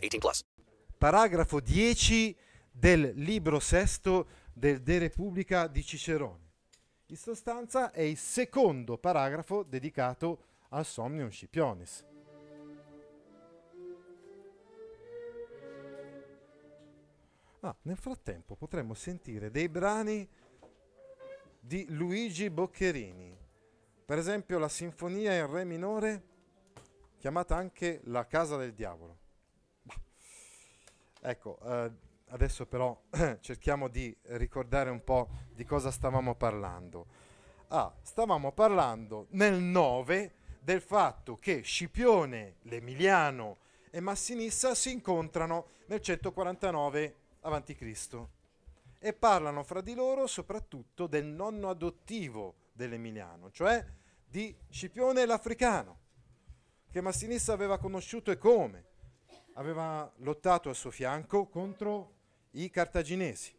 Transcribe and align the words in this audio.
18 0.00 0.18
plus. 0.18 0.44
paragrafo 0.98 1.60
10 1.60 2.36
del 2.70 3.12
libro 3.14 3.60
sesto 3.60 4.28
del 4.52 4.82
De 4.82 4.98
Repubblica 4.98 5.66
di 5.66 5.84
Cicerone. 5.84 6.48
In 7.06 7.16
sostanza 7.16 7.90
è 7.90 8.02
il 8.02 8.16
secondo 8.16 8.96
paragrafo 8.98 9.62
dedicato 9.62 10.44
al 10.70 10.86
Somnium 10.86 11.30
Scipionis. 11.30 12.04
Ah, 17.60 17.76
nel 17.82 17.96
frattempo 17.96 18.56
potremmo 18.56 18.94
sentire 18.94 19.50
dei 19.50 19.68
brani 19.68 20.26
di 21.60 21.84
Luigi 21.90 22.48
Boccherini, 22.48 23.36
per 24.06 24.16
esempio 24.16 24.58
la 24.58 24.68
sinfonia 24.68 25.34
in 25.34 25.50
re 25.50 25.64
minore 25.64 26.22
chiamata 27.18 27.56
anche 27.56 28.00
La 28.04 28.26
Casa 28.26 28.56
del 28.56 28.72
Diavolo. 28.72 29.19
Ecco, 31.22 31.58
eh, 31.62 31.90
adesso 32.28 32.66
però 32.66 32.98
cerchiamo 33.40 33.88
di 33.88 34.16
ricordare 34.22 34.88
un 34.88 35.04
po' 35.04 35.28
di 35.52 35.64
cosa 35.64 35.90
stavamo 35.90 36.34
parlando. 36.34 37.06
Ah, 37.68 37.94
stavamo 38.00 38.52
parlando 38.52 39.26
nel 39.30 39.60
9 39.60 40.32
del 40.60 40.80
fatto 40.80 41.36
che 41.36 41.60
Scipione, 41.60 42.56
l'Emiliano 42.62 43.58
e 43.90 44.00
Massinissa 44.00 44.74
si 44.74 44.92
incontrano 44.92 45.66
nel 45.86 46.00
149 46.00 47.16
a.C. 47.40 48.26
e 48.98 49.12
parlano 49.12 49.62
fra 49.62 49.80
di 49.82 49.94
loro 49.94 50.26
soprattutto 50.26 51.06
del 51.06 51.26
nonno 51.26 51.68
adottivo 51.68 52.54
dell'Emiliano, 52.72 53.50
cioè 53.50 53.84
di 54.24 54.56
Scipione 54.68 55.26
l'Africano, 55.26 55.98
che 56.90 57.00
Massinissa 57.00 57.52
aveva 57.52 57.78
conosciuto 57.78 58.30
e 58.30 58.38
come 58.38 58.88
aveva 59.54 60.10
lottato 60.18 60.68
al 60.68 60.76
suo 60.76 60.90
fianco 60.90 61.46
contro 61.46 62.14
i 62.52 62.70
cartaginesi. 62.70 63.54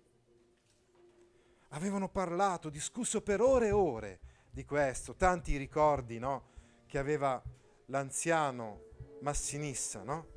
Avevano 1.69 2.09
parlato, 2.09 2.69
discusso 2.69 3.21
per 3.21 3.41
ore 3.41 3.67
e 3.67 3.71
ore 3.71 4.19
di 4.49 4.65
questo, 4.65 5.15
tanti 5.15 5.55
ricordi 5.57 6.19
no, 6.19 6.49
che 6.85 6.97
aveva 6.97 7.41
l'anziano 7.85 8.89
Massinissa 9.21 10.03
no, 10.03 10.27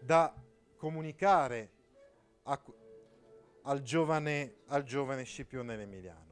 da 0.00 0.34
comunicare 0.76 1.70
a- 2.42 2.62
al, 3.62 3.82
giovane, 3.82 4.56
al 4.66 4.82
giovane 4.82 5.24
Scipione 5.24 5.76
l'Emiliano. 5.76 6.22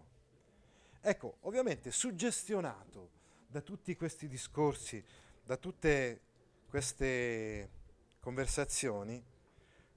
Ecco, 1.01 1.37
ovviamente 1.41 1.91
suggestionato 1.91 3.11
da 3.47 3.61
tutti 3.61 3.97
questi 3.97 4.29
discorsi, 4.29 5.03
da 5.45 5.57
tutte 5.57 6.21
queste 6.69 7.81
conversazioni, 8.23 9.20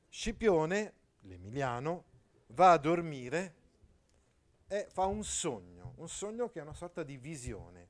Scipione, 0.09 0.93
l'Emiliano, 1.21 2.05
va 2.47 2.71
a 2.71 2.77
dormire 2.79 3.53
e 4.67 4.87
fa 4.89 5.05
un 5.05 5.23
sogno, 5.23 5.93
un 5.97 6.09
sogno 6.09 6.49
che 6.49 6.57
è 6.57 6.63
una 6.63 6.73
sorta 6.73 7.03
di 7.03 7.17
visione, 7.17 7.87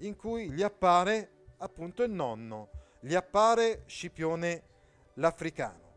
in 0.00 0.16
cui 0.16 0.50
gli 0.50 0.62
appare 0.62 1.46
appunto 1.56 2.02
il 2.02 2.10
nonno, 2.10 2.68
gli 3.00 3.14
appare 3.14 3.84
Scipione 3.86 4.62
l'Africano. 5.14 5.88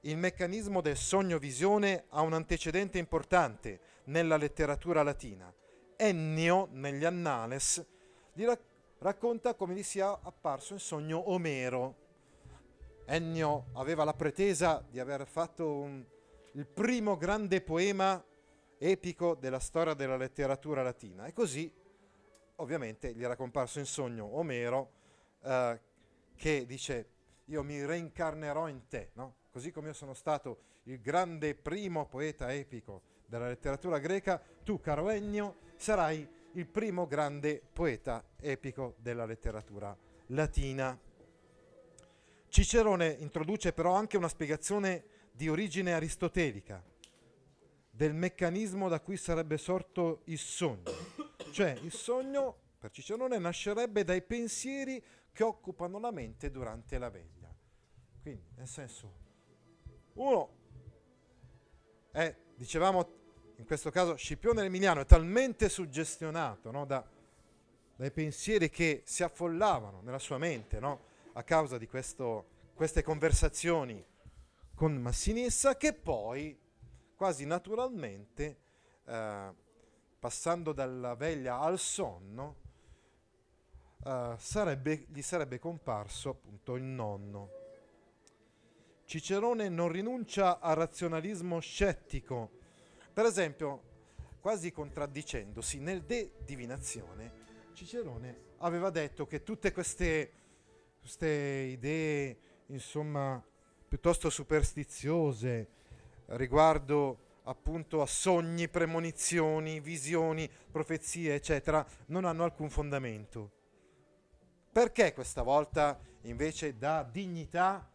Il 0.00 0.18
meccanismo 0.18 0.82
del 0.82 0.98
sogno-visione 0.98 2.04
ha 2.10 2.20
un 2.20 2.34
antecedente 2.34 2.98
importante 2.98 3.80
nella 4.04 4.36
letteratura 4.36 5.02
latina. 5.02 5.50
Ennio, 5.96 6.68
negli 6.70 7.06
Annales, 7.06 7.82
gli 8.34 8.44
rac- 8.44 8.60
racconta 8.98 9.54
come 9.54 9.72
gli 9.72 9.82
sia 9.82 10.20
apparso 10.20 10.74
in 10.74 10.80
sogno 10.80 11.30
Omero, 11.30 12.04
Ennio 13.06 13.66
aveva 13.74 14.04
la 14.04 14.14
pretesa 14.14 14.84
di 14.88 14.98
aver 14.98 15.26
fatto 15.26 15.70
un- 15.70 16.04
il 16.52 16.66
primo 16.66 17.16
grande 17.16 17.60
poema 17.60 18.22
epico 18.78 19.34
della 19.34 19.60
storia 19.60 19.94
della 19.94 20.16
letteratura 20.16 20.82
latina 20.82 21.26
e 21.26 21.32
così 21.32 21.72
ovviamente 22.56 23.14
gli 23.14 23.22
era 23.22 23.36
comparso 23.36 23.78
in 23.78 23.86
sogno 23.86 24.36
Omero 24.36 24.90
eh, 25.44 25.80
che 26.34 26.66
dice 26.66 27.08
io 27.46 27.62
mi 27.62 27.84
reincarnerò 27.84 28.68
in 28.68 28.88
te, 28.88 29.10
no? 29.14 29.36
così 29.50 29.70
come 29.70 29.88
io 29.88 29.92
sono 29.92 30.12
stato 30.14 30.58
il 30.84 31.00
grande 31.00 31.54
primo 31.54 32.06
poeta 32.06 32.52
epico 32.52 33.02
della 33.26 33.46
letteratura 33.48 33.98
greca, 33.98 34.40
tu 34.64 34.80
caro 34.80 35.10
Ennio 35.10 35.56
sarai 35.76 36.28
il 36.52 36.66
primo 36.66 37.06
grande 37.06 37.62
poeta 37.72 38.24
epico 38.40 38.94
della 38.98 39.26
letteratura 39.26 39.96
latina. 40.28 40.98
Cicerone 42.56 43.08
introduce 43.18 43.74
però 43.74 43.92
anche 43.92 44.16
una 44.16 44.28
spiegazione 44.28 45.04
di 45.30 45.46
origine 45.46 45.92
aristotelica 45.92 46.82
del 47.90 48.14
meccanismo 48.14 48.88
da 48.88 48.98
cui 48.98 49.18
sarebbe 49.18 49.58
sorto 49.58 50.22
il 50.24 50.38
sogno. 50.38 50.84
Cioè 51.52 51.78
il 51.82 51.92
sogno, 51.92 52.56
per 52.78 52.92
Cicerone, 52.92 53.36
nascerebbe 53.36 54.04
dai 54.04 54.22
pensieri 54.22 55.04
che 55.32 55.42
occupano 55.42 55.98
la 55.98 56.10
mente 56.10 56.50
durante 56.50 56.96
la 56.96 57.10
veglia. 57.10 57.54
Quindi, 58.22 58.48
nel 58.54 58.68
senso, 58.68 59.12
uno 60.14 60.56
è, 62.10 62.34
dicevamo, 62.54 63.06
in 63.56 63.66
questo 63.66 63.90
caso 63.90 64.16
Scipione 64.16 64.62
l'Emiliano 64.62 65.02
è 65.02 65.04
talmente 65.04 65.68
suggestionato 65.68 66.70
no, 66.70 66.86
da- 66.86 67.06
dai 67.96 68.10
pensieri 68.10 68.70
che 68.70 69.02
si 69.04 69.22
affollavano 69.22 70.00
nella 70.00 70.18
sua 70.18 70.38
mente, 70.38 70.80
no, 70.80 71.12
a 71.36 71.42
causa 71.42 71.76
di 71.76 71.86
questo- 71.86 72.46
queste 72.74 73.02
conversazioni 73.02 74.02
con 74.74 74.94
Massinissa, 74.96 75.76
che 75.76 75.92
poi, 75.92 76.58
quasi 77.14 77.44
naturalmente, 77.44 78.58
eh, 79.04 79.52
passando 80.18 80.72
dalla 80.72 81.14
veglia 81.14 81.58
al 81.58 81.78
sonno, 81.78 82.56
eh, 84.04 84.34
sarebbe- 84.38 85.06
gli 85.08 85.20
sarebbe 85.20 85.58
comparso 85.58 86.30
appunto 86.30 86.74
il 86.74 86.82
nonno. 86.82 87.50
Cicerone 89.04 89.68
non 89.68 89.88
rinuncia 89.90 90.58
al 90.58 90.76
razionalismo 90.76 91.60
scettico. 91.60 92.50
Per 93.12 93.24
esempio, 93.26 93.82
quasi 94.40 94.72
contraddicendosi, 94.72 95.80
nel 95.80 96.02
De 96.02 96.32
Divinazione, 96.44 97.44
Cicerone 97.74 98.54
aveva 98.58 98.88
detto 98.88 99.26
che 99.26 99.42
tutte 99.42 99.70
queste, 99.72 100.32
queste 101.06 101.28
idee, 101.28 102.36
insomma, 102.66 103.40
piuttosto 103.86 104.28
superstiziose 104.28 105.68
riguardo 106.30 107.18
appunto 107.44 108.02
a 108.02 108.06
sogni, 108.06 108.68
premonizioni, 108.68 109.78
visioni, 109.78 110.50
profezie, 110.68 111.36
eccetera, 111.36 111.86
non 112.06 112.24
hanno 112.24 112.42
alcun 112.42 112.70
fondamento. 112.70 113.52
Perché 114.72 115.14
questa 115.14 115.42
volta 115.42 115.96
invece 116.22 116.76
dà 116.76 117.08
dignità 117.08 117.88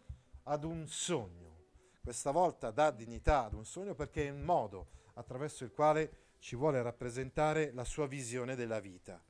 ad 0.43 0.63
un 0.63 0.88
sogno? 0.88 1.66
Questa 2.02 2.31
volta 2.31 2.72
dà 2.72 2.91
dignità 2.91 3.43
ad 3.43 3.55
un 3.55 3.66
sogno 3.66 3.93
perché 3.93 4.28
è 4.28 4.31
un 4.31 4.43
modo 4.43 4.87
attraverso 5.16 5.66
il 5.66 5.73
quale 5.73 6.35
ci 6.40 6.55
vuole 6.55 6.81
rappresentare 6.81 7.73
la 7.73 7.84
sua 7.84 8.07
visione 8.07 8.55
della 8.55 8.79
vita. 8.79 9.22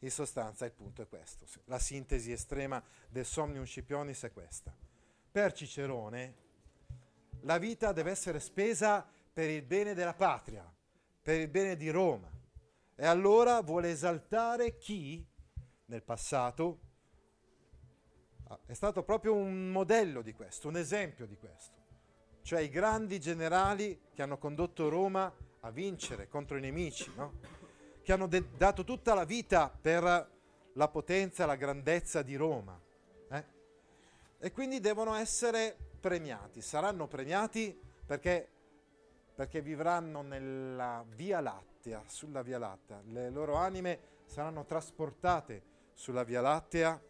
In 0.00 0.10
sostanza 0.10 0.66
il 0.66 0.72
punto 0.72 1.02
è 1.02 1.08
questo, 1.08 1.46
la 1.64 1.78
sintesi 1.78 2.30
estrema 2.30 2.82
del 3.08 3.24
Somnium 3.24 3.64
Scipionis 3.64 4.22
è 4.24 4.32
questa. 4.32 4.76
Per 5.30 5.52
Cicerone 5.52 6.34
la 7.40 7.58
vita 7.58 7.92
deve 7.92 8.10
essere 8.10 8.40
spesa 8.40 9.06
per 9.32 9.48
il 9.48 9.62
bene 9.62 9.94
della 9.94 10.14
patria, 10.14 10.70
per 11.22 11.40
il 11.40 11.48
bene 11.48 11.76
di 11.76 11.90
Roma. 11.90 12.30
E 12.94 13.06
allora 13.06 13.60
vuole 13.62 13.90
esaltare 13.90 14.76
chi 14.78 15.26
nel 15.86 16.02
passato 16.02 16.80
ah, 18.48 18.58
è 18.66 18.72
stato 18.74 19.02
proprio 19.02 19.34
un 19.34 19.70
modello 19.70 20.22
di 20.22 20.32
questo, 20.32 20.68
un 20.68 20.76
esempio 20.76 21.26
di 21.26 21.36
questo. 21.36 21.74
Cioè 22.42 22.60
i 22.60 22.68
grandi 22.68 23.18
generali 23.18 24.00
che 24.14 24.22
hanno 24.22 24.38
condotto 24.38 24.88
Roma 24.88 25.32
a 25.60 25.70
vincere 25.70 26.28
contro 26.28 26.56
i 26.56 26.60
nemici, 26.60 27.10
no? 27.16 27.40
Che 28.06 28.12
hanno 28.12 28.28
de- 28.28 28.56
dato 28.56 28.84
tutta 28.84 29.14
la 29.14 29.24
vita 29.24 29.68
per 29.68 30.30
la 30.74 30.88
potenza 30.88 31.44
la 31.44 31.56
grandezza 31.56 32.22
di 32.22 32.36
Roma. 32.36 32.80
eh? 33.30 33.44
E 34.38 34.52
quindi 34.52 34.78
devono 34.78 35.16
essere 35.16 35.76
premiati, 35.98 36.62
saranno 36.62 37.08
premiati 37.08 37.76
perché, 38.06 38.48
perché 39.34 39.60
vivranno 39.60 40.22
nella 40.22 41.04
Via 41.16 41.40
Lattea, 41.40 42.04
sulla 42.06 42.42
Via 42.42 42.58
Lattea, 42.58 43.02
le 43.06 43.28
loro 43.28 43.56
anime 43.56 43.98
saranno 44.26 44.64
trasportate 44.64 45.64
sulla 45.92 46.22
Via 46.22 46.40
Lattea 46.40 47.02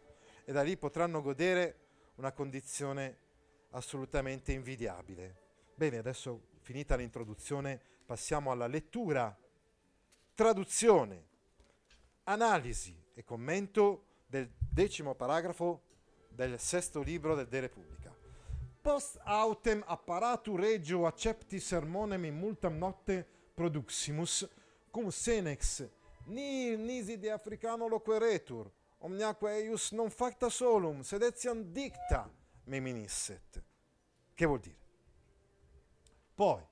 e 0.47 0.51
da 0.51 0.63
lì 0.63 0.79
potranno 0.79 1.21
godere 1.21 1.77
una 2.15 2.33
condizione 2.33 3.19
assolutamente 3.73 4.53
invidiabile. 4.53 5.37
Bene, 5.75 5.99
adesso 5.99 6.41
finita 6.63 6.97
l'introduzione 6.97 7.79
passiamo 8.07 8.51
alla 8.51 8.67
lettura, 8.67 9.37
traduzione, 10.37 11.25
analisi 12.25 12.95
e 13.15 13.25
commento 13.25 14.05
del 14.27 14.53
decimo 14.59 15.15
paragrafo 15.15 15.81
del 16.29 16.61
sesto 16.61 17.01
libro 17.01 17.35
del 17.35 17.49
De 17.49 17.61
Repubblica. 17.61 18.15
Post 18.83 19.19
autem 19.25 19.83
apparatu 19.87 20.55
regio 20.55 21.07
accepti 21.07 21.59
sermonem 21.59 22.23
in 22.25 22.37
multam 22.37 22.77
notte 22.77 23.27
produximus, 23.55 24.47
cum 24.91 25.09
senex 25.09 25.89
ni 26.27 26.77
nisi 26.77 27.19
de 27.19 27.31
africano 27.31 27.89
loqueretur, 27.89 28.71
omniaque 28.99 29.51
eius 29.51 29.91
non 29.93 30.11
facta 30.11 30.51
solum, 30.51 31.01
sed 31.01 31.23
etiam 31.23 31.63
dicta 31.73 32.31
me 32.65 32.81
minisset. 32.81 33.63
Che 34.35 34.45
vuol 34.45 34.61
dire? 34.61 34.85
Poi, 36.35 36.63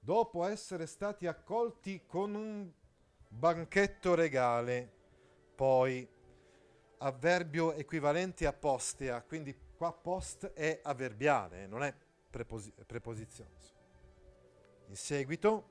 dopo 0.00 0.44
essere 0.44 0.86
stati 0.86 1.26
accolti 1.26 2.04
con 2.06 2.34
un 2.34 2.70
banchetto 3.28 4.14
regale, 4.14 4.90
poi 5.54 6.08
avverbio 6.98 7.72
equivalente 7.74 8.46
a 8.46 8.52
postea, 8.52 9.22
quindi 9.22 9.56
qua 9.76 9.92
post 9.92 10.46
è 10.52 10.80
avverbiale, 10.82 11.66
non 11.66 11.82
è 11.82 11.94
preposi- 12.28 12.72
preposizione. 12.86 13.50
In 14.88 14.96
seguito, 14.96 15.70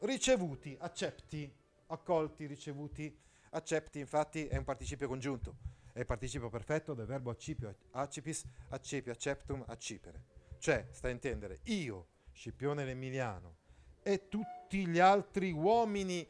ricevuti, 0.00 0.76
accetti, 0.80 1.52
accolti, 1.88 2.46
ricevuti, 2.46 3.14
accetti, 3.50 3.98
infatti 3.98 4.46
è 4.46 4.56
un 4.56 4.64
participio 4.64 5.06
congiunto, 5.06 5.56
è 5.92 5.98
il 5.98 6.06
participio 6.06 6.48
perfetto 6.48 6.94
del 6.94 7.06
verbo 7.06 7.30
accipio, 7.30 7.74
accipis, 7.90 8.44
accepio, 8.70 9.12
acceptum, 9.12 9.64
accipere. 9.68 10.32
Cioè, 10.58 10.88
sta 10.90 11.08
a 11.08 11.10
intendere, 11.10 11.60
io, 11.64 12.08
Scipione 12.32 12.84
l'Emiliano, 12.84 13.58
e 14.06 14.28
tutti 14.28 14.86
gli 14.86 14.98
altri 14.98 15.50
uomini 15.50 16.28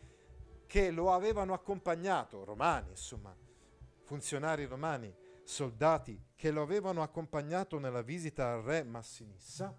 che 0.64 0.92
lo 0.92 1.12
avevano 1.12 1.52
accompagnato, 1.52 2.44
romani, 2.44 2.90
insomma, 2.90 3.36
funzionari 4.02 4.64
romani, 4.64 5.12
soldati 5.42 6.28
che 6.36 6.52
lo 6.52 6.62
avevano 6.62 7.02
accompagnato 7.02 7.80
nella 7.80 8.02
visita 8.02 8.52
al 8.52 8.62
re 8.62 8.84
Massinissa, 8.84 9.76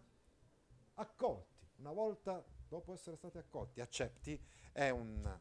accolti, 0.95 1.65
una 1.77 1.93
volta 1.93 2.43
dopo 2.67 2.93
essere 2.93 3.15
stati 3.15 3.37
accolti, 3.37 3.79
accetti, 3.79 4.39
è 4.73 4.89
un 4.89 5.39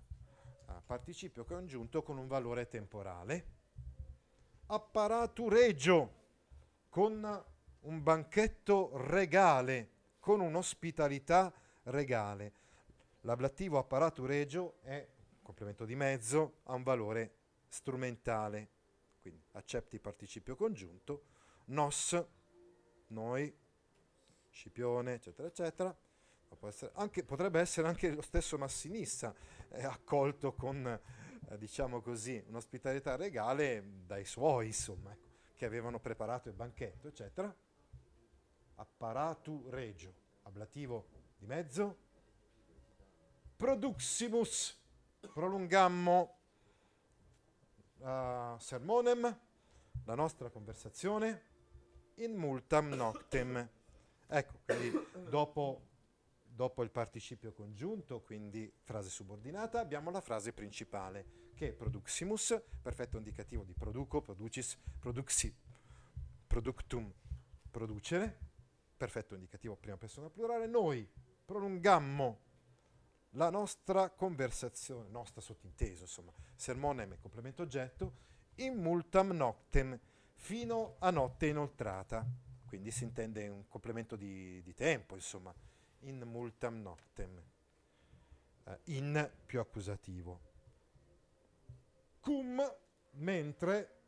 uh, 0.66 0.72
participio 0.86 1.44
congiunto 1.44 2.04
con 2.04 2.18
un 2.18 2.28
valore 2.28 2.68
temporale, 2.68 3.46
apparato 4.66 5.48
regio, 5.48 6.22
con 6.88 7.44
un 7.80 8.02
banchetto 8.02 8.92
regale, 8.94 9.90
con 10.20 10.40
un'ospitalità 10.40 11.52
regale. 11.84 12.52
L'ablativo 13.22 13.78
apparato 13.78 14.26
regio 14.26 14.76
è 14.82 15.06
complemento 15.42 15.84
di 15.84 15.94
mezzo, 15.94 16.60
ha 16.64 16.74
un 16.74 16.82
valore 16.82 17.34
strumentale. 17.68 18.68
Quindi 19.20 19.42
accetti 19.52 19.98
participio 19.98 20.56
congiunto, 20.56 21.24
nos, 21.66 22.22
noi, 23.08 23.54
Scipione, 24.54 25.14
eccetera, 25.14 25.48
eccetera. 25.48 25.96
Essere 26.62 26.92
anche, 26.94 27.24
potrebbe 27.24 27.60
essere 27.60 27.88
anche 27.88 28.10
lo 28.10 28.22
stesso 28.22 28.56
Massinissa 28.56 29.34
eh, 29.70 29.84
accolto 29.84 30.54
con, 30.54 30.86
eh, 30.86 31.58
diciamo 31.58 32.00
così, 32.00 32.42
un'ospitalità 32.46 33.16
regale 33.16 33.84
dai 34.06 34.24
suoi, 34.24 34.68
insomma, 34.68 35.10
ecco, 35.10 35.28
che 35.56 35.66
avevano 35.66 35.98
preparato 35.98 36.48
il 36.48 36.54
banchetto, 36.54 37.08
eccetera. 37.08 37.54
Apparatu 38.76 39.68
regio, 39.68 40.14
ablativo 40.42 41.08
di 41.44 41.46
mezzo. 41.46 41.98
Produximus, 43.56 44.76
prolungammo 45.32 46.38
uh, 47.98 48.58
sermonem, 48.58 49.40
la 50.04 50.14
nostra 50.14 50.48
conversazione, 50.48 51.52
in 52.16 52.34
multam 52.34 52.88
noctem. 52.88 53.68
Ecco, 54.26 54.58
quindi 54.64 54.90
dopo, 55.28 55.82
dopo 56.44 56.82
il 56.82 56.90
participio 56.90 57.52
congiunto, 57.52 58.22
quindi 58.22 58.72
frase 58.82 59.10
subordinata, 59.10 59.80
abbiamo 59.80 60.10
la 60.10 60.20
frase 60.20 60.52
principale, 60.52 61.52
che 61.54 61.68
è 61.68 61.72
produximus, 61.72 62.60
perfetto 62.82 63.18
indicativo 63.18 63.64
di 63.64 63.74
produco, 63.74 64.20
producis, 64.20 64.76
produxi, 64.98 65.54
productum, 66.46 67.12
producere, 67.70 68.38
perfetto 68.96 69.34
indicativo 69.34 69.76
prima 69.76 69.96
persona 69.96 70.30
plurale, 70.30 70.66
noi 70.66 71.08
prolungammo 71.44 72.40
la 73.30 73.50
nostra 73.50 74.10
conversazione, 74.10 75.08
nostra 75.10 75.40
sottinteso, 75.40 76.02
insomma, 76.02 76.32
sermonem 76.54 77.12
e 77.12 77.18
complemento 77.18 77.62
oggetto, 77.62 78.14
in 78.56 78.74
multam 78.80 79.30
noctem, 79.30 79.98
fino 80.34 80.96
a 80.98 81.10
notte 81.10 81.46
inoltrata. 81.46 82.24
Quindi 82.66 82.90
si 82.90 83.04
intende 83.04 83.48
un 83.48 83.68
complemento 83.68 84.16
di, 84.16 84.62
di 84.62 84.74
tempo, 84.74 85.14
insomma, 85.14 85.54
in 86.00 86.20
multam 86.20 86.80
noctem, 86.80 87.42
eh, 88.64 88.78
in 88.84 89.30
più 89.46 89.60
accusativo. 89.60 90.52
Cum, 92.20 92.62
mentre 93.12 94.00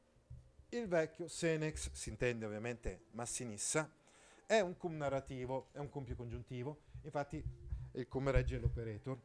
il 0.70 0.88
vecchio 0.88 1.28
senex, 1.28 1.90
si 1.92 2.08
intende 2.08 2.44
ovviamente 2.44 3.06
massinissa, 3.10 3.90
è 4.46 4.60
un 4.60 4.76
cum 4.76 4.96
narrativo, 4.96 5.68
è 5.72 5.78
un 5.78 5.88
cum 5.90 6.04
più 6.04 6.16
congiuntivo, 6.16 6.82
infatti 7.02 7.42
il 7.92 8.08
come 8.08 8.30
regge 8.30 8.58
l'operator, 8.58 9.20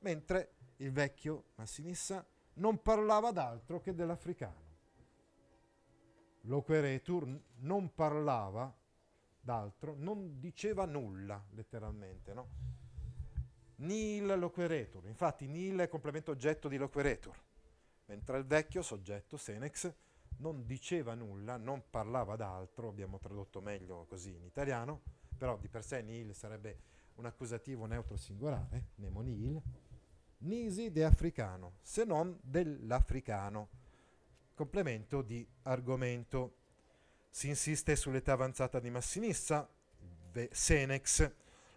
mentre 0.00 0.52
il 0.76 0.92
vecchio 0.92 1.46
Massinissa 1.54 2.24
non 2.54 2.82
parlava 2.82 3.30
d'altro 3.32 3.80
che 3.80 3.94
dell'africano. 3.94 4.64
L'operator 6.42 7.40
non 7.56 7.94
parlava 7.94 8.74
d'altro, 9.40 9.94
non 9.96 10.38
diceva 10.38 10.84
nulla, 10.84 11.42
letteralmente, 11.50 12.34
no? 12.34 12.48
Nil 13.76 14.38
loquerator, 14.38 15.06
infatti 15.06 15.46
nil 15.46 15.78
è 15.78 15.88
complemento 15.88 16.30
oggetto 16.30 16.68
di 16.68 16.76
loquerator, 16.76 17.36
mentre 18.06 18.38
il 18.38 18.44
vecchio 18.44 18.82
soggetto, 18.82 19.36
Senex, 19.36 19.92
non 20.38 20.66
diceva 20.66 21.14
nulla, 21.14 21.56
non 21.56 21.84
parlava 21.90 22.36
d'altro, 22.36 22.88
abbiamo 22.88 23.18
tradotto 23.18 23.60
meglio 23.60 24.06
così 24.08 24.34
in 24.34 24.44
italiano, 24.44 25.02
però 25.36 25.56
di 25.58 25.68
per 25.68 25.84
sé 25.84 26.02
nil 26.02 26.34
sarebbe 26.34 26.78
un 27.16 27.26
accusativo 27.26 27.86
neutro 27.86 28.16
singolare, 28.16 28.88
nemonil, 28.96 29.60
nisi 30.38 30.90
de 30.90 31.04
africano, 31.04 31.78
se 31.82 32.04
non 32.04 32.38
dell'africano. 32.42 33.68
Complemento 34.54 35.22
di 35.22 35.46
argomento. 35.62 36.56
Si 37.30 37.48
insiste 37.48 37.96
sull'età 37.96 38.32
avanzata 38.32 38.80
di 38.80 38.90
Massinissa, 38.90 39.68
Senex. 40.50 41.30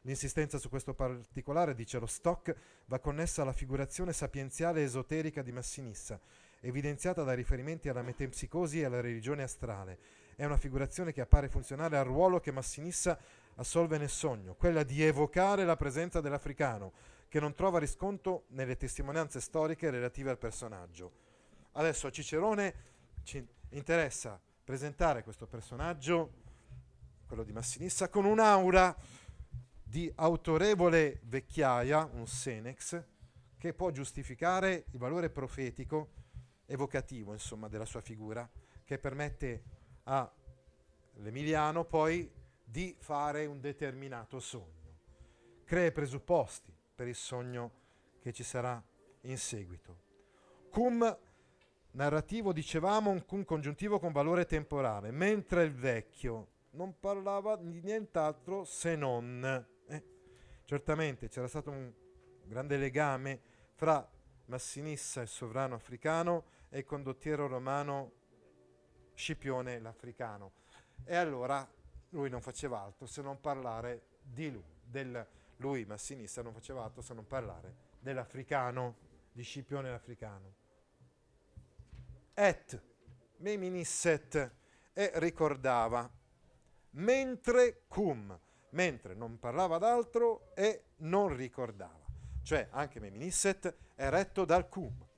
L'insistenza 0.04 0.58
su 0.58 0.70
questo 0.70 0.94
particolare, 0.94 1.76
dice 1.76 2.00
lo 2.00 2.06
Stock, 2.06 2.56
va 2.86 3.00
connessa 3.00 3.42
alla 3.42 3.52
figurazione 3.52 4.14
sapienziale 4.14 4.84
esoterica 4.84 5.42
di 5.42 5.52
Massinissa, 5.52 6.20
evidenziata 6.62 7.24
dai 7.24 7.36
riferimenti 7.36 7.90
alla 7.90 8.02
metempsicosi 8.02 8.80
e 8.82 8.86
alla 8.86 9.02
religione 9.02 9.44
astrale. 9.44 10.00
È 10.36 10.46
una 10.46 10.58
figurazione 10.58 11.12
che 11.12 11.22
appare 11.22 11.50
funzionale 11.50 11.98
al 11.98 12.06
ruolo 12.06 12.40
che 12.40 12.52
Massinissa 12.52 13.20
assolve 13.56 13.98
nel 13.98 14.10
sogno, 14.10 14.56
quella 14.56 14.84
di 14.84 15.04
evocare 15.04 15.66
la 15.66 15.76
presenza 15.76 16.22
dell'africano, 16.22 16.94
che 17.28 17.40
non 17.40 17.54
trova 17.54 17.80
riscontro 17.80 18.46
nelle 18.50 18.78
testimonianze 18.78 19.40
storiche 19.42 19.90
relative 19.90 20.30
al 20.30 20.38
personaggio. 20.38 21.12
Adesso 21.74 22.08
a 22.08 22.12
Cicerone 22.12 22.74
ci 23.24 23.46
interessa 23.70 24.40
presentare 24.64 25.24
questo 25.24 25.46
personaggio, 25.46 26.32
quello 27.28 27.44
di 27.44 27.52
Massinissa, 27.52 28.10
con 28.10 28.26
un'aura 28.26 28.96
di 29.84 30.12
autorevole 30.16 31.20
vecchiaia, 31.24 32.10
un 32.14 32.28
senex, 32.28 33.04
che 33.58 33.74
può 33.74 33.92
giustificare 33.92 34.86
il 34.92 34.98
valore 34.98 35.30
profetico, 35.30 36.12
evocativo, 36.70 37.34
insomma, 37.34 37.68
della 37.68 37.86
sua 37.86 38.02
figura, 38.02 38.48
che 38.84 39.00
permette 39.00 39.64
all'Emiliano 40.04 41.84
poi 41.84 42.32
di 42.64 42.96
fare 43.00 43.46
un 43.46 43.60
determinato 43.60 44.40
sogno. 44.40 44.98
Crea 45.66 45.88
i 45.88 45.92
presupposti 45.92 46.74
per 46.96 47.08
il 47.08 47.16
sogno 47.16 47.72
che 48.20 48.32
ci 48.32 48.44
sarà 48.44 48.82
in 49.22 49.38
seguito. 49.38 50.08
Cum 50.70 51.18
narrativo 51.92 52.54
dicevamo 52.54 53.10
un 53.10 53.26
cum 53.26 53.44
congiuntivo 53.44 54.00
con 54.00 54.12
valore 54.12 54.46
temporale, 54.46 55.12
mentre 55.12 55.64
il 55.64 55.74
vecchio, 55.74 56.48
non 56.72 57.00
parlava 57.00 57.56
di 57.56 57.82
nient'altro 57.82 58.64
se 58.64 58.96
non... 58.96 59.44
eh, 59.88 60.04
certamente 60.66 61.28
c'era 61.28 61.48
stato 61.48 61.72
un 61.72 61.92
grande 62.46 62.78
legame 62.78 63.42
fra 63.74 64.08
Massinissa, 64.46 65.22
il 65.22 65.28
sovrano 65.28 65.76
africano, 65.76 66.46
e 66.70 66.80
il 66.80 66.86
condottiero 66.86 67.48
romano 67.48 68.14
Scipione 69.14 69.80
l'africano. 69.80 70.54
E 71.04 71.16
allora 71.16 71.68
lui 72.10 72.30
non 72.30 72.42
faceva 72.42 72.82
altro 72.82 73.06
se 73.06 73.22
non 73.22 73.40
parlare 73.42 74.20
di 74.22 74.52
lui, 74.52 74.64
del, 74.82 75.28
lui 75.58 75.86
Massinissa 75.86 76.42
non 76.42 76.54
faceva 76.54 76.84
altro 76.84 77.02
se 77.02 77.14
non 77.14 77.28
parlare 77.28 77.88
dell'africano, 78.00 78.96
di 79.32 79.44
Scipione 79.44 79.90
l'africano. 79.90 80.56
Et 82.34 82.82
meminisset 83.38 84.52
e 84.94 85.12
ricordava, 85.16 86.10
mentre 86.92 87.84
cum, 87.88 88.38
mentre 88.72 89.14
non 89.14 89.40
parlava 89.40 89.78
d'altro 89.78 90.54
e 90.56 90.92
non 90.98 91.36
ricordava. 91.36 92.06
Cioè 92.42 92.68
anche 92.72 93.00
meminisset 93.00 93.76
è 93.96 94.10
retto 94.10 94.46
dal 94.46 94.68
cum. 94.70 95.09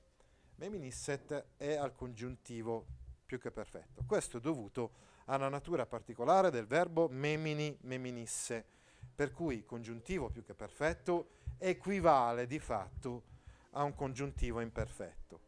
Meminisset 0.62 1.44
è 1.56 1.74
al 1.74 1.92
congiuntivo 1.92 2.86
più 3.26 3.40
che 3.40 3.50
perfetto. 3.50 4.04
Questo 4.06 4.36
è 4.36 4.40
dovuto 4.40 4.92
alla 5.24 5.48
natura 5.48 5.86
particolare 5.86 6.50
del 6.50 6.66
verbo 6.66 7.08
memini, 7.08 7.76
meminisse, 7.80 8.64
per 9.12 9.32
cui 9.32 9.64
congiuntivo 9.64 10.30
più 10.30 10.44
che 10.44 10.54
perfetto 10.54 11.30
equivale 11.58 12.46
di 12.46 12.60
fatto 12.60 13.24
a 13.70 13.82
un 13.82 13.92
congiuntivo 13.96 14.60
imperfetto. 14.60 15.40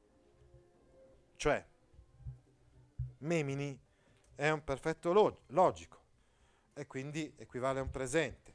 Cioè, 1.36 1.64
memini 3.18 3.78
è 4.34 4.50
un 4.50 4.64
perfetto 4.64 5.12
log- 5.12 5.38
logico 5.48 6.02
e 6.72 6.88
quindi 6.88 7.32
equivale 7.36 7.78
a 7.78 7.82
un 7.82 7.90
presente. 7.90 8.52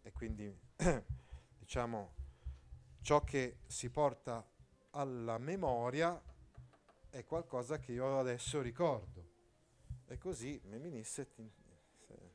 E 0.00 0.12
quindi, 0.12 0.50
diciamo, 1.58 2.14
ciò 3.02 3.22
che 3.22 3.58
si 3.66 3.90
porta 3.90 4.46
alla 4.92 5.38
memoria 5.38 6.20
è 7.10 7.24
qualcosa 7.24 7.78
che 7.78 7.92
io 7.92 8.18
adesso 8.18 8.60
ricordo. 8.60 9.30
E 10.06 10.18
così 10.18 10.60
Meminisset 10.64 11.40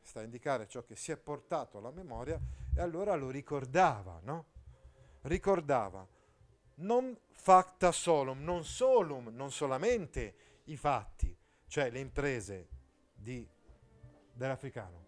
sta 0.01 0.21
a 0.21 0.23
indicare 0.23 0.67
ciò 0.67 0.83
che 0.83 0.95
si 0.95 1.11
è 1.11 1.17
portato 1.17 1.77
alla 1.77 1.91
memoria 1.91 2.39
e 2.73 2.81
allora 2.81 3.15
lo 3.15 3.29
ricordava, 3.29 4.19
no? 4.23 4.45
Ricordava 5.21 6.07
non 6.75 7.17
facta 7.31 7.91
solum, 7.91 8.43
non 8.43 8.63
solum, 8.63 9.27
non 9.29 9.51
solamente 9.51 10.35
i 10.65 10.77
fatti, 10.77 11.35
cioè 11.67 11.89
le 11.89 11.99
imprese 11.99 12.67
di, 13.13 13.47
dell'africano. 14.33 15.05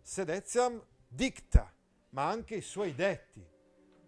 Sedeziam 0.00 0.82
dicta, 1.06 1.72
ma 2.10 2.28
anche 2.28 2.56
i 2.56 2.62
suoi 2.62 2.94
detti. 2.94 3.44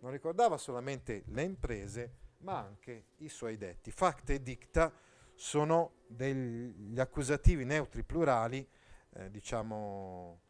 Non 0.01 0.11
ricordava 0.11 0.57
solamente 0.57 1.25
le 1.27 1.43
imprese, 1.43 2.15
ma 2.41 2.59
anche 2.59 3.07
i 3.19 3.29
suoi 3.29 3.57
detti. 3.57 3.91
Facta 3.91 4.33
e 4.33 4.43
dicta 4.43 4.93
sono 5.35 5.93
degli 6.07 6.99
accusativi 7.01 7.65
neutri 7.65 8.03
plurali, 8.03 8.67
eh, 9.13 9.31
diciamo 9.31 10.41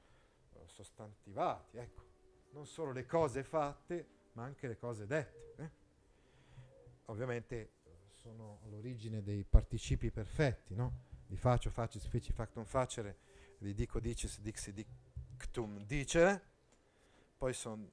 sostantivati, 0.67 1.77
ecco. 1.77 2.09
Non 2.53 2.67
solo 2.67 2.93
le 2.93 3.07
cose 3.07 3.45
fatte, 3.45 4.09
ma 4.33 4.45
anche 4.45 4.67
le 4.67 4.77
cose 4.77 5.07
dette. 5.07 5.55
Eh? 5.57 5.71
Ovviamente 7.07 7.73
sono 8.13 8.61
all'origine 8.65 9.23
dei 9.23 9.45
participi 9.45 10.11
perfetti, 10.11 10.75
no? 10.75 11.09
Di 11.27 11.37
faccio, 11.37 11.71
facis, 11.71 12.07
feci, 12.07 12.33
factum 12.33 12.65
facere, 12.65 13.19
di 13.59 13.73
dico, 13.73 14.01
dicis, 14.01 14.41
dixi, 14.41 14.73
dictum, 14.73 15.85
dicere. 15.85 16.49
Poi 17.37 17.53
sono 17.53 17.89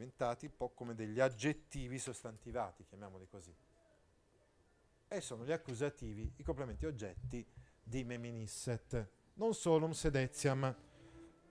diventati 0.00 0.46
un 0.46 0.56
po' 0.56 0.70
come 0.70 0.94
degli 0.94 1.20
aggettivi 1.20 1.98
sostantivati, 1.98 2.84
chiamiamoli 2.86 3.28
così. 3.28 3.54
E 5.06 5.20
sono 5.20 5.44
gli 5.44 5.52
accusativi, 5.52 6.32
i 6.36 6.42
complementi 6.42 6.86
oggetti 6.86 7.46
di 7.82 8.04
meminisset. 8.04 9.08
Non 9.34 9.52
solo 9.52 9.84
un 9.84 9.94
sedetiam, 9.94 10.74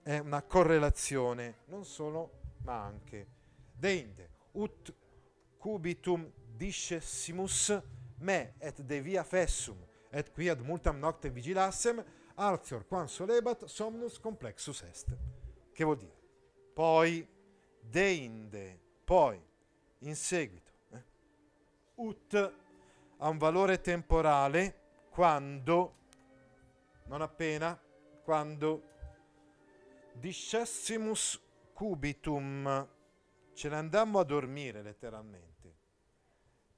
è 0.02 0.18
una 0.18 0.42
correlazione, 0.42 1.58
non 1.66 1.84
solo, 1.84 2.54
ma 2.62 2.82
anche. 2.82 3.38
Deinde, 3.72 4.30
ut 4.52 4.92
cubitum 5.56 6.32
discessimus 6.56 7.80
me 8.18 8.54
et 8.58 8.82
devia 8.82 9.22
fessum, 9.22 9.78
et 10.10 10.32
qui 10.32 10.48
ad 10.48 10.60
multam 10.60 10.98
nocte 10.98 11.30
vigilassem, 11.30 12.04
artior 12.34 12.86
quam 12.86 13.06
solebat 13.06 13.64
somnus 13.66 14.18
complexus 14.18 14.82
est. 14.82 15.16
Che 15.72 15.84
vuol 15.84 15.96
dire? 15.98 16.18
Poi 16.74 17.38
deinde, 17.90 18.80
poi, 19.04 19.42
in 19.98 20.14
seguito, 20.14 20.72
eh? 20.90 21.04
ut 21.96 22.54
ha 23.18 23.28
un 23.28 23.36
valore 23.36 23.80
temporale 23.80 25.08
quando, 25.10 25.96
non 27.04 27.20
appena, 27.20 27.78
quando 28.22 28.82
discessimus 30.12 31.38
cubitum, 31.74 32.88
ce 33.52 33.68
ne 33.68 33.76
andammo 33.76 34.20
a 34.20 34.24
dormire 34.24 34.82
letteralmente, 34.82 35.48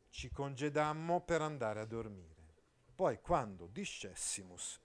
ci 0.09 0.31
congedammo 0.31 1.21
per 1.21 1.43
andare 1.43 1.81
a 1.81 1.85
dormire. 1.85 2.31
Poi 2.95 3.21
quando 3.21 3.67
discessimus, 3.67 4.81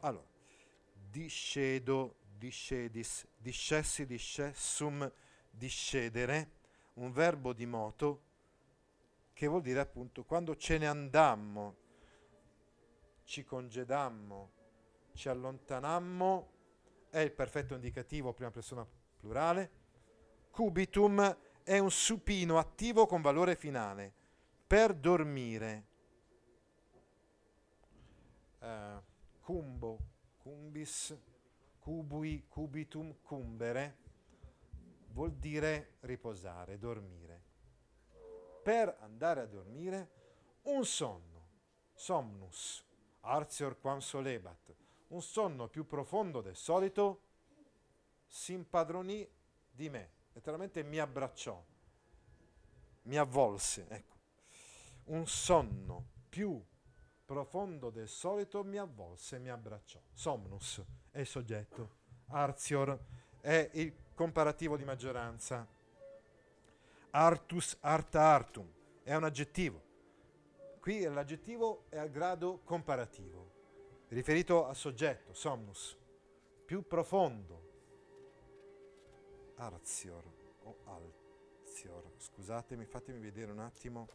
allora, 0.00 0.28
discedo, 0.92 2.16
discedis, 2.40 3.26
discessi, 3.36 4.06
discessum, 4.06 5.12
discedere, 5.50 6.50
un 6.94 7.12
verbo 7.12 7.52
di 7.52 7.66
moto 7.66 8.22
che 9.34 9.46
vuol 9.46 9.60
dire 9.60 9.80
appunto 9.80 10.24
quando 10.24 10.56
ce 10.56 10.78
ne 10.78 10.86
andammo, 10.86 11.76
ci 13.24 13.44
congedammo, 13.44 14.50
ci 15.12 15.28
allontanammo, 15.28 16.50
è 17.10 17.18
il 17.18 17.32
perfetto 17.32 17.74
indicativo 17.74 18.32
prima 18.32 18.50
persona 18.50 18.86
plurale, 19.18 19.70
cubitum 20.50 21.36
è 21.62 21.78
un 21.78 21.90
supino 21.90 22.58
attivo 22.58 23.06
con 23.06 23.20
valore 23.20 23.54
finale, 23.54 24.12
per 24.66 24.94
dormire. 24.94 25.88
Uh, 28.60 29.00
cumbo, 29.40 29.98
cumbis, 30.38 31.16
cubui, 31.90 32.44
cubitum, 32.46 33.16
cumbere, 33.20 33.96
vuol 35.08 35.32
dire 35.32 35.96
riposare, 36.02 36.78
dormire. 36.78 37.42
Per 38.62 38.98
andare 39.00 39.40
a 39.40 39.46
dormire, 39.46 40.10
un 40.62 40.84
sonno, 40.84 41.48
somnus, 41.92 42.84
artior 43.22 43.80
quam 43.80 43.98
solebat, 43.98 44.76
un 45.08 45.20
sonno 45.20 45.66
più 45.66 45.84
profondo 45.84 46.40
del 46.40 46.54
solito, 46.54 47.22
si 48.28 48.52
impadronì 48.52 49.28
di 49.68 49.90
me, 49.90 50.12
letteralmente 50.32 50.84
mi 50.84 51.00
abbracciò, 51.00 51.60
mi 53.02 53.16
avvolse, 53.16 53.88
ecco. 53.88 54.18
Un 55.06 55.26
sonno 55.26 56.06
più 56.28 56.64
profondo 57.24 57.90
del 57.90 58.08
solito 58.08 58.62
mi 58.62 58.78
avvolse 58.78 59.40
mi 59.40 59.50
abbracciò. 59.50 60.00
Somnus 60.12 60.84
è 61.10 61.24
soggetto, 61.24 61.96
artior 62.28 62.98
è 63.40 63.70
il 63.74 63.94
comparativo 64.14 64.76
di 64.76 64.84
maggioranza, 64.84 65.66
artus 67.10 67.76
arta 67.80 68.22
artum 68.22 68.70
è 69.02 69.14
un 69.14 69.24
aggettivo. 69.24 69.88
Qui 70.80 71.02
l'aggettivo 71.02 71.84
è 71.88 71.98
al 71.98 72.10
grado 72.10 72.60
comparativo, 72.64 73.50
riferito 74.08 74.66
al 74.66 74.76
soggetto, 74.76 75.34
somnus, 75.34 75.96
più 76.64 76.86
profondo. 76.86 77.68
Arzior 79.56 80.24
o 80.62 80.78
Alzior, 80.84 82.12
scusatemi, 82.16 82.86
fatemi 82.86 83.18
vedere 83.18 83.50
un 83.52 83.58
attimo. 83.58 84.08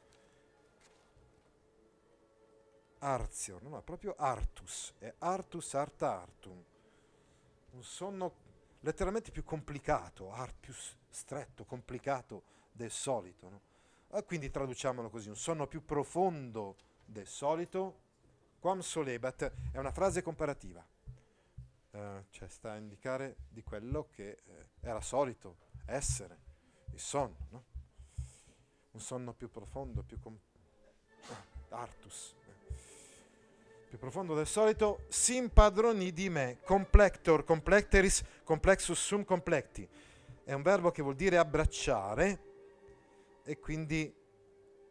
Arzior, 3.00 3.62
no, 3.62 3.70
no, 3.70 3.82
proprio 3.84 4.16
Artus, 4.18 4.96
è 4.98 5.14
Artus 5.20 5.74
Arta 5.76 6.20
Artum, 6.20 6.64
un 7.76 7.84
sonno 7.84 8.34
letteralmente 8.80 9.32
più 9.32 9.44
complicato, 9.44 10.32
art, 10.32 10.56
più 10.60 10.74
stretto, 11.10 11.66
complicato 11.66 12.44
del 12.72 12.92
solito. 12.92 13.50
No? 13.50 13.62
E 14.12 14.24
quindi 14.24 14.50
traduciamolo 14.50 15.10
così, 15.10 15.30
un 15.30 15.36
sonno 15.36 15.68
più 15.68 15.84
profondo 15.84 16.76
del 17.06 17.28
solito. 17.28 18.04
Quam 18.60 18.80
solebat 18.80 19.52
è 19.72 19.78
una 19.78 19.92
frase 19.92 20.24
comparativa, 20.24 20.84
eh, 21.92 22.26
cioè 22.32 22.48
sta 22.48 22.72
a 22.72 22.78
indicare 22.78 23.36
di 23.50 23.62
quello 23.62 24.08
che 24.10 24.42
eh, 24.44 24.68
era 24.80 25.02
solito 25.02 25.58
essere, 25.86 26.40
il 26.92 27.00
sonno, 27.00 27.48
no? 27.50 27.64
un 28.92 29.00
sonno 29.00 29.34
più 29.34 29.52
profondo, 29.52 30.02
più 30.02 30.20
com- 30.20 30.40
artus 31.70 32.34
più 33.96 33.98
profondo 33.98 34.36
del 34.36 34.46
solito, 34.46 35.06
si 35.08 35.38
impadronì 35.38 36.12
di 36.12 36.30
me, 36.30 36.58
complector, 36.64 37.44
complecteris, 37.44 38.24
complexus 38.44 39.00
sum 39.00 39.24
complecti. 39.24 39.88
È 40.44 40.54
un 40.54 40.62
verbo 40.62 40.92
che 40.92 41.02
vuol 41.02 41.16
dire 41.16 41.38
abbracciare 41.38 42.40
e 43.44 43.58
quindi 43.60 44.14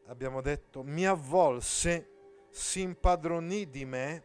abbiamo 0.06 0.40
detto 0.40 0.82
mi 0.82 1.06
avvolse, 1.06 2.08
si 2.50 2.80
impadronì 2.80 3.68
di 3.68 3.84
me, 3.84 4.23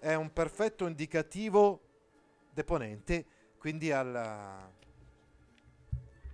è 0.00 0.14
un 0.14 0.32
perfetto 0.32 0.86
indicativo 0.86 1.80
deponente, 2.50 3.26
quindi 3.58 3.92
alla, 3.92 4.70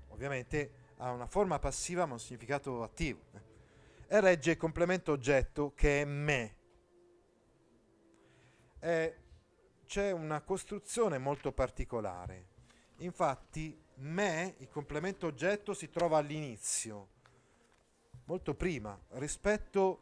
ovviamente 0.09 0.71
ha 0.99 1.11
una 1.11 1.27
forma 1.27 1.59
passiva 1.59 2.07
ma 2.07 2.13
un 2.13 2.21
significato 2.21 2.83
attivo. 2.83 3.21
E 4.07 4.21
regge 4.21 4.53
il 4.53 4.57
complemento 4.57 5.11
oggetto 5.11 5.73
che 5.75 6.03
è 6.03 6.05
me. 6.05 6.56
E 8.79 9.17
c'è 9.87 10.11
una 10.11 10.41
costruzione 10.43 11.19
molto 11.19 11.53
particolare. 11.53 12.55
Infatti, 12.99 13.79
me, 13.97 14.55
il 14.59 14.69
complemento 14.69 15.27
oggetto, 15.27 15.75
si 15.75 15.91
trova 15.91 16.19
all'inizio, 16.19 17.09
molto 18.25 18.55
prima, 18.55 18.99
rispetto 19.11 20.01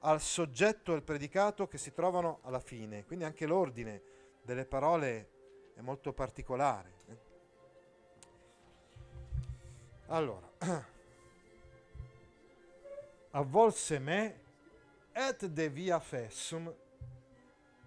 al 0.00 0.20
soggetto 0.20 0.92
e 0.92 0.96
al 0.96 1.02
predicato 1.02 1.66
che 1.66 1.78
si 1.78 1.92
trovano 1.92 2.40
alla 2.42 2.60
fine. 2.60 3.04
Quindi 3.04 3.24
anche 3.24 3.46
l'ordine 3.46 4.02
delle 4.42 4.64
parole 4.64 5.30
è 5.74 5.80
molto 5.80 6.12
particolare. 6.12 6.94
eh. 7.06 7.18
Allora, 10.08 10.48
avvolse 13.32 13.98
me 13.98 14.40
et 15.12 15.46
de 15.46 15.68
via 15.68 15.98
fessum, 15.98 16.72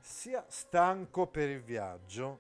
sia 0.10 0.44
stanco 0.48 1.28
per 1.28 1.50
il 1.50 1.62
viaggio, 1.62 2.40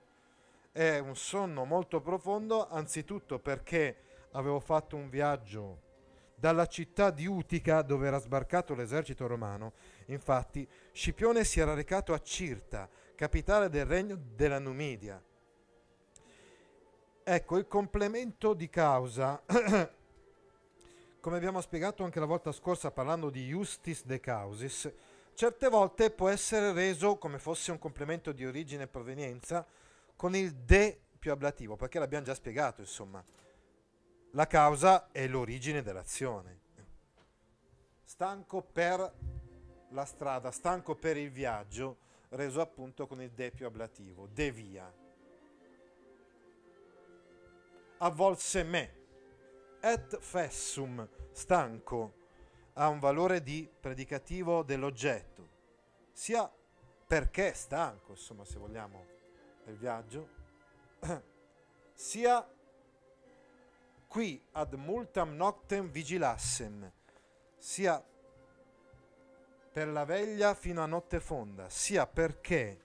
è 0.72 0.98
un 0.98 1.16
sonno 1.16 1.66
molto 1.66 2.02
profondo, 2.02 2.68
anzitutto 2.68 3.38
perché 3.38 3.96
avevo 4.32 4.60
fatto 4.60 4.96
un 4.96 5.08
viaggio 5.08 5.88
dalla 6.34 6.66
città 6.66 7.12
di 7.12 7.28
Utica 7.28 7.84
dove 7.84 8.08
era 8.08 8.18
sbarcato 8.18 8.74
l'esercito 8.74 9.28
romano. 9.28 9.74
Infatti, 10.08 10.68
Scipione 10.92 11.44
si 11.44 11.60
era 11.60 11.76
recato 11.76 12.12
a 12.14 12.20
Cirta, 12.20 12.90
capitale 13.14 13.70
del 13.70 13.86
regno 13.86 14.18
della 14.18 14.60
Numidia. 14.60 15.22
Ecco, 17.24 17.58
il 17.58 17.68
complemento 17.68 18.56
di 18.56 18.68
causa, 18.68 19.44
come 21.22 21.38
abbiamo 21.38 21.62
spiegato 21.62 22.04
anche 22.04 22.20
la 22.20 22.26
volta 22.26 22.52
scorsa 22.52 22.90
parlando 22.90 23.30
di 23.30 23.46
justis 23.46 24.04
de 24.04 24.20
causis, 24.20 24.92
certe 25.40 25.70
volte 25.70 26.12
può 26.12 26.28
essere 26.28 26.74
reso 26.74 27.18
come 27.18 27.40
fosse 27.40 27.72
un 27.72 27.80
complemento 27.80 28.34
di 28.34 28.46
origine 28.46 28.84
e 28.84 28.88
provenienza 28.88 29.66
con 30.18 30.36
il 30.36 30.54
de 30.54 31.00
più 31.18 31.32
ablativo, 31.32 31.78
perché 31.78 31.98
l'abbiamo 31.98 32.26
già 32.26 32.34
spiegato, 32.34 32.82
insomma. 32.82 33.24
La 34.32 34.48
causa 34.48 35.10
è 35.14 35.26
l'origine 35.28 35.82
dell'azione. 35.82 36.60
Stanco 38.04 38.62
per 38.62 39.14
la 39.92 40.04
strada, 40.04 40.52
stanco 40.52 40.96
per 40.96 41.16
il 41.16 41.32
viaggio, 41.32 42.00
reso 42.32 42.60
appunto 42.60 43.08
con 43.08 43.22
il 43.22 43.32
de 43.32 43.52
più 43.52 43.66
ablativo, 43.66 44.28
de 44.28 44.52
via. 44.52 44.94
Avvolse 48.00 48.64
me, 48.64 48.94
et 49.80 50.20
fessum, 50.20 51.08
stanco, 51.32 52.18
ha 52.74 52.88
un 52.88 53.00
valore 53.00 53.44
di 53.44 53.70
predicativo 53.80 54.64
dell'oggetto, 54.64 55.29
sia 56.20 56.52
perché 57.08 57.52
è 57.52 57.54
stanco, 57.54 58.12
insomma, 58.12 58.44
se 58.44 58.60
vogliamo, 58.60 59.06
del 59.64 59.78
viaggio, 59.78 60.28
sia 61.94 62.46
qui 64.06 64.44
ad 64.52 64.74
multam 64.74 65.38
noctem 65.38 65.90
vigilassem, 65.90 66.92
sia 67.58 68.04
per 69.72 69.88
la 69.88 70.04
veglia 70.04 70.56
fino 70.56 70.84
a 70.84 70.88
notte 70.88 71.22
fonda, 71.22 71.70
sia 71.70 72.06
perché 72.06 72.84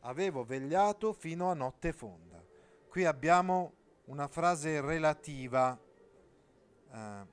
avevo 0.00 0.42
vegliato 0.42 1.12
fino 1.12 1.48
a 1.48 1.54
notte 1.54 1.92
fonda. 1.92 2.42
Qui 2.88 3.04
abbiamo 3.04 3.72
una 4.06 4.26
frase 4.26 4.80
relativa, 4.80 5.78
eh, 6.90 7.26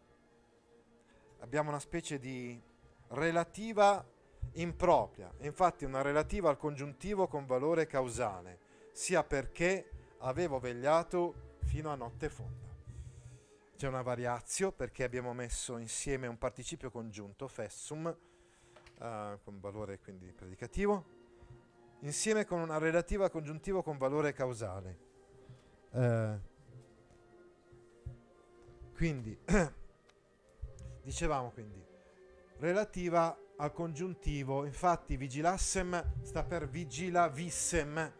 abbiamo 1.39 1.69
una 1.69 1.79
specie 1.79 2.19
di 2.19 2.61
relativa 3.07 4.05
impropria, 4.53 5.31
infatti 5.39 5.85
una 5.85 6.01
relativa 6.01 6.49
al 6.49 6.57
congiuntivo 6.57 7.27
con 7.27 7.45
valore 7.45 7.85
causale, 7.87 8.59
sia 8.91 9.23
perché 9.23 9.89
avevo 10.19 10.59
vegliato 10.59 11.55
fino 11.63 11.91
a 11.91 11.95
notte 11.95 12.29
fonda. 12.29 12.67
C'è 13.75 13.87
una 13.87 14.01
variazio 14.01 14.71
perché 14.71 15.03
abbiamo 15.03 15.33
messo 15.33 15.77
insieme 15.77 16.27
un 16.27 16.37
participio 16.37 16.91
congiunto, 16.91 17.47
fessum, 17.47 18.07
eh, 18.07 19.39
con 19.43 19.59
valore 19.59 19.99
quindi 19.99 20.31
predicativo, 20.33 21.05
insieme 21.99 22.45
con 22.45 22.59
una 22.59 22.77
relativa 22.77 23.25
al 23.25 23.31
congiuntivo 23.31 23.81
con 23.81 23.97
valore 23.97 24.33
causale. 24.33 24.97
Eh, 25.91 26.39
quindi, 28.93 29.39
dicevamo 31.01 31.51
quindi, 31.51 31.81
relativa 32.57 33.37
al 33.61 33.73
congiuntivo, 33.73 34.65
infatti 34.65 35.17
vigilassem 35.17 36.21
sta 36.21 36.43
per 36.43 36.69
vigilavissem, 36.69 38.13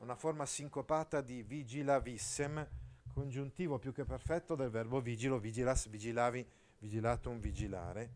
una 0.00 0.16
forma 0.16 0.46
sincopata 0.46 1.20
di 1.20 1.42
vigilavissem, 1.44 2.68
congiuntivo 3.12 3.78
più 3.78 3.92
che 3.92 4.04
perfetto 4.04 4.56
del 4.56 4.70
verbo 4.70 5.00
vigilo, 5.00 5.38
vigilas, 5.38 5.88
vigilavi, 5.88 6.44
vigilatum, 6.78 7.38
vigilare. 7.38 8.10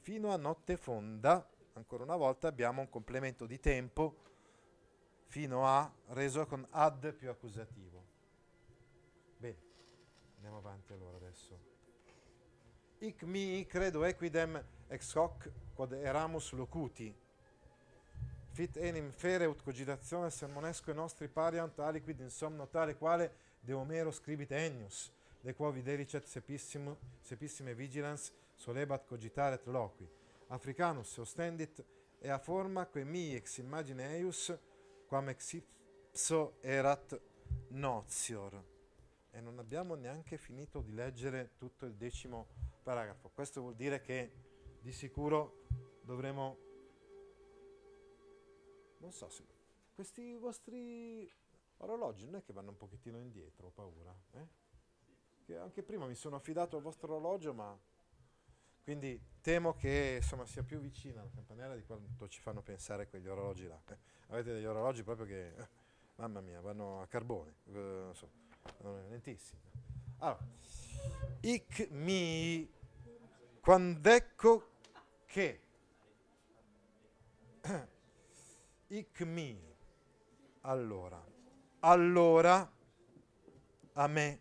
Fino 0.00 0.30
a 0.30 0.36
notte 0.36 0.76
fonda, 0.76 1.48
ancora 1.74 2.02
una 2.02 2.16
volta 2.16 2.48
abbiamo 2.48 2.82
un 2.82 2.90
complemento 2.90 3.46
di 3.46 3.58
tempo 3.58 4.16
fino 5.26 5.66
a 5.66 5.90
reso 6.08 6.44
con 6.44 6.66
ad 6.70 7.14
più 7.14 7.30
accusativo. 7.30 8.04
Bene, 9.38 9.58
andiamo 10.34 10.58
avanti 10.58 10.92
allora 10.92 11.16
adesso. 11.16 11.58
Ic 12.98 13.22
mi 13.22 13.64
credo 13.64 14.04
equidem 14.04 14.62
ex 14.88 15.14
hoc 15.14 15.50
quod 15.80 15.92
eramus 15.92 16.52
locuti. 16.52 17.14
Fit 18.52 18.76
enim 18.76 19.10
fere 19.10 19.46
ut 19.46 19.62
cogitazione 19.62 20.30
sermonesque 20.30 20.92
nostri 20.92 21.26
pariant 21.28 21.78
aliquid 21.78 22.20
in 22.20 22.28
somno 22.28 22.68
tale 22.68 22.96
quale 22.96 23.32
de 23.60 23.72
Homero 23.72 24.10
scribit 24.10 24.50
Ennius, 24.50 25.10
de 25.40 25.54
quo 25.54 25.70
videricet 25.70 26.26
sepissime 26.26 27.74
vigilans 27.74 28.30
solebat 28.56 29.06
cogitare 29.06 29.58
loqui. 29.64 30.06
Africanus 30.48 31.16
ostendit 31.16 31.82
e 32.18 32.28
a 32.28 32.38
forma 32.38 32.84
que 32.84 33.02
mi 33.02 33.34
ex 33.34 33.56
imagine 33.56 34.04
eius 34.18 34.52
quam 35.08 35.30
ex 35.30 35.52
ipso 35.52 36.58
erat 36.60 37.18
nozior. 37.68 38.62
E 39.30 39.40
non 39.40 39.58
abbiamo 39.58 39.94
neanche 39.94 40.36
finito 40.36 40.82
di 40.82 40.92
leggere 40.92 41.52
tutto 41.56 41.86
il 41.86 41.94
decimo 41.94 42.48
paragrafo. 42.82 43.30
Questo 43.32 43.62
vuol 43.62 43.76
dire 43.76 44.02
che 44.02 44.48
di 44.80 44.92
sicuro 44.92 45.66
dovremo... 46.02 46.58
Non 48.98 49.12
so 49.12 49.28
se... 49.28 49.44
Questi 49.94 50.36
vostri 50.36 51.30
orologi 51.78 52.24
non 52.24 52.36
è 52.36 52.42
che 52.42 52.52
vanno 52.52 52.70
un 52.70 52.76
pochettino 52.76 53.18
indietro, 53.18 53.66
ho 53.66 53.70
paura. 53.70 54.14
Eh? 54.32 54.46
Che 55.44 55.56
anche 55.56 55.82
prima 55.82 56.06
mi 56.06 56.14
sono 56.14 56.36
affidato 56.36 56.76
al 56.76 56.82
vostro 56.82 57.12
orologio, 57.14 57.52
ma 57.52 57.78
quindi 58.82 59.20
temo 59.42 59.74
che 59.74 60.18
insomma, 60.20 60.46
sia 60.46 60.62
più 60.62 60.78
vicina 60.78 61.22
la 61.22 61.28
campanella 61.28 61.74
di 61.74 61.84
quanto 61.84 62.28
ci 62.28 62.40
fanno 62.40 62.62
pensare 62.62 63.08
quegli 63.08 63.28
orologi 63.28 63.66
là. 63.66 63.80
eh. 63.88 63.98
Avete 64.28 64.52
degli 64.52 64.64
orologi 64.64 65.02
proprio 65.02 65.26
che, 65.26 65.48
eh, 65.48 65.68
mamma 66.16 66.40
mia, 66.40 66.60
vanno 66.60 67.02
a 67.02 67.06
carbone, 67.06 67.54
eh, 67.72 68.08
so, 68.12 68.30
vanno 68.78 69.08
lentissimi. 69.08 69.60
Allora, 70.18 70.46
ic 71.40 71.88
mi, 71.90 72.70
quand'ecco 73.60 74.69
che, 75.30 75.60
ic 78.88 79.20
mi, 79.20 79.76
allora, 80.62 81.24
allora 81.80 82.68
a 83.92 84.06
me. 84.08 84.40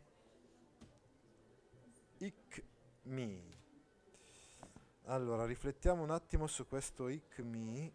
Ic 2.18 2.64
mi 3.04 3.58
allora 5.06 5.46
riflettiamo 5.46 6.02
un 6.04 6.12
attimo 6.12 6.46
su 6.48 6.68
questo 6.68 7.08
ic 7.08 7.40
mi 7.40 7.92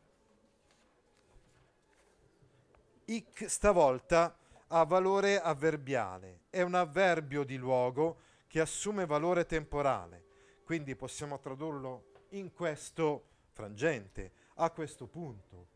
ic 3.06 3.48
stavolta 3.50 4.38
ha 4.68 4.84
valore 4.84 5.40
avverbiale. 5.40 6.42
È 6.48 6.62
un 6.62 6.74
avverbio 6.74 7.42
di 7.42 7.56
luogo 7.56 8.20
che 8.46 8.60
assume 8.60 9.04
valore 9.04 9.46
temporale. 9.46 10.22
Quindi 10.64 10.94
possiamo 10.96 11.38
tradurlo 11.38 12.12
in 12.36 12.52
questo 12.52 13.26
frangente 13.50 14.32
a 14.54 14.70
questo 14.70 15.06
punto, 15.06 15.68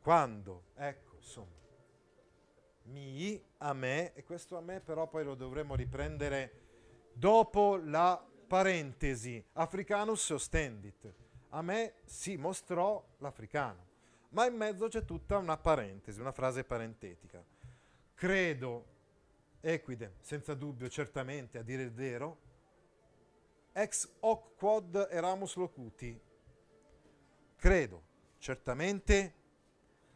quando, 0.00 0.64
ecco, 0.74 1.16
insomma, 1.16 1.62
mi, 2.84 3.42
a 3.58 3.72
me, 3.72 4.12
e 4.14 4.24
questo 4.24 4.56
a 4.56 4.60
me 4.60 4.80
però 4.80 5.08
poi 5.08 5.24
lo 5.24 5.34
dovremo 5.34 5.74
riprendere 5.74 6.60
dopo 7.12 7.76
la 7.76 8.22
parentesi, 8.46 9.42
africanus 9.52 10.30
ostendit. 10.30 11.12
A 11.50 11.62
me 11.62 11.94
si 12.04 12.36
mostrò 12.36 13.02
l'africano, 13.18 13.86
ma 14.30 14.46
in 14.46 14.56
mezzo 14.56 14.88
c'è 14.88 15.04
tutta 15.04 15.38
una 15.38 15.56
parentesi, 15.56 16.20
una 16.20 16.32
frase 16.32 16.64
parentetica. 16.64 17.42
Credo, 18.14 18.86
equide, 19.60 20.16
senza 20.20 20.54
dubbio, 20.54 20.88
certamente, 20.88 21.58
a 21.58 21.62
dire 21.62 21.82
il 21.82 21.92
vero, 21.92 22.38
ex 23.76 24.08
hoc 24.20 24.54
quod 24.56 25.08
eramus 25.10 25.56
locuti. 25.56 26.18
Credo, 27.56 28.02
certamente, 28.38 29.34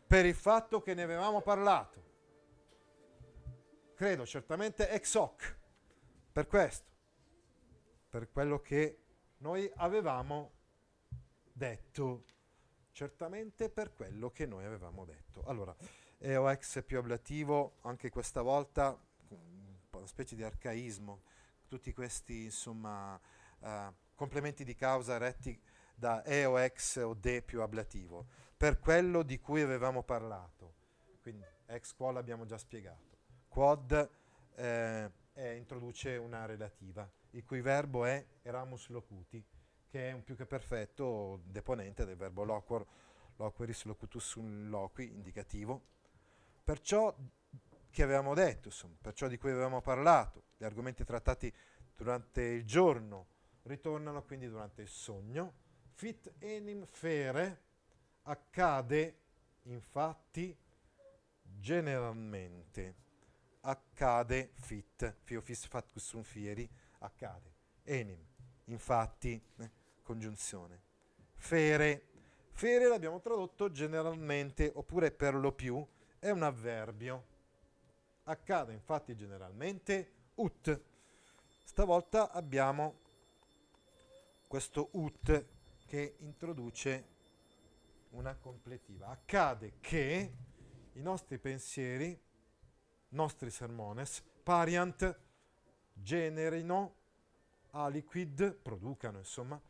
per 0.06 0.24
il 0.24 0.34
fatto 0.34 0.80
che 0.80 0.94
ne 0.94 1.02
avevamo 1.02 1.40
parlato. 1.42 2.06
Credo, 3.94 4.24
certamente, 4.24 4.88
ex 4.90 5.14
hoc, 5.14 5.58
per 6.30 6.46
questo, 6.46 6.88
per 8.08 8.30
quello 8.30 8.60
che 8.60 9.02
noi 9.38 9.70
avevamo 9.76 10.52
detto. 11.52 12.24
Certamente 12.92 13.70
per 13.70 13.92
quello 13.92 14.30
che 14.30 14.46
noi 14.46 14.64
avevamo 14.64 15.04
detto. 15.04 15.42
Allora, 15.44 15.74
EOX 16.18 16.84
più 16.84 16.98
ablativo, 16.98 17.76
anche 17.82 18.08
questa 18.10 18.42
volta, 18.42 18.96
una 19.92 20.06
specie 20.06 20.36
di 20.36 20.42
arcaismo, 20.42 21.22
tutti 21.66 21.92
questi, 21.92 22.44
insomma, 22.44 23.20
uh, 23.60 23.92
complementi 24.14 24.64
di 24.64 24.74
causa 24.74 25.18
retti 25.18 25.60
da 25.94 26.24
EOX 26.24 26.96
o 26.96 27.14
D 27.14 27.42
più 27.42 27.60
ablativo, 27.60 28.26
per 28.56 28.78
quello 28.78 29.22
di 29.22 29.38
cui 29.40 29.62
avevamo 29.62 30.02
parlato. 30.02 30.74
Quindi 31.20 31.44
ex 31.66 31.94
qual 31.94 32.16
abbiamo 32.16 32.44
già 32.44 32.56
spiegato. 32.56 33.18
Quod 33.48 34.10
eh, 34.54 35.10
è, 35.32 35.48
introduce 35.50 36.16
una 36.16 36.46
relativa, 36.46 37.08
il 37.30 37.44
cui 37.44 37.60
verbo 37.60 38.04
è 38.04 38.24
eramus 38.42 38.88
locuti, 38.88 39.44
che 39.88 40.08
è 40.08 40.12
un 40.12 40.22
più 40.22 40.36
che 40.36 40.46
perfetto 40.46 41.40
deponente 41.44 42.04
del 42.04 42.16
verbo 42.16 42.44
loquor, 42.44 42.86
loqueris 43.36 43.84
locutus 43.84 44.36
loqui, 44.36 45.12
indicativo. 45.12 45.82
Perciò 46.64 47.14
che 47.90 48.02
avevamo 48.02 48.34
detto, 48.34 48.68
insomma, 48.68 48.96
perciò 49.00 49.28
di 49.28 49.38
cui 49.38 49.50
avevamo 49.50 49.80
parlato, 49.80 50.44
gli 50.56 50.64
argomenti 50.64 51.04
trattati 51.04 51.52
durante 51.96 52.42
il 52.42 52.64
giorno 52.64 53.26
ritornano 53.68 54.24
quindi 54.24 54.48
durante 54.48 54.82
il 54.82 54.88
sogno. 54.88 55.54
Fit 55.92 56.34
enim 56.38 56.84
fere. 56.86 57.62
Accade 58.22 59.20
infatti 59.62 60.56
generalmente. 61.42 63.06
Accade 63.60 64.50
fit 64.54 65.14
fio 65.22 65.40
fis 65.40 65.66
fat 65.66 65.96
sum 65.98 66.22
fieri. 66.22 66.68
Accade 66.98 67.54
enim 67.84 68.24
infatti 68.64 69.40
eh, 69.58 69.70
congiunzione. 70.02 70.82
Fere. 71.34 72.06
Fere 72.50 72.88
l'abbiamo 72.88 73.20
tradotto 73.20 73.70
generalmente 73.70 74.70
oppure 74.74 75.12
per 75.12 75.34
lo 75.34 75.52
più 75.52 75.86
è 76.18 76.30
un 76.30 76.42
avverbio. 76.42 77.36
Accade 78.24 78.72
infatti 78.72 79.14
generalmente 79.14 80.12
ut. 80.34 80.80
Stavolta 81.64 82.32
abbiamo 82.32 83.06
questo 84.48 84.88
ut 84.92 85.46
che 85.86 86.16
introduce 86.20 87.16
una 88.10 88.34
completiva. 88.34 89.08
Accade 89.08 89.74
che 89.80 90.32
i 90.94 91.02
nostri 91.02 91.38
pensieri, 91.38 92.18
nostri 93.10 93.50
sermones, 93.50 94.22
pariant, 94.42 95.20
generino 95.92 96.94
aliquid, 97.70 98.54
producano 98.54 99.18
insomma, 99.18 99.60